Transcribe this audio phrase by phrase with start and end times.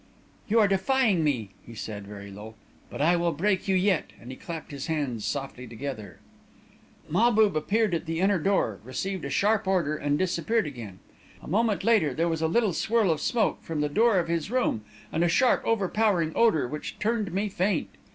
[0.47, 2.55] "'You are defying me,' he said, very low.
[2.89, 6.17] 'But I will break you yet,' and he clapped his hands softly together.
[6.17, 9.29] [Illustration: "I knew that I was lost"] "Mahbub appeared at the inner door, received a
[9.29, 10.97] sharp order, and disappeared again.
[11.43, 14.49] A moment later, there was a little swirl of smoke from the door of his
[14.49, 17.89] room, and a sharp, over powering odour, which turned me faint.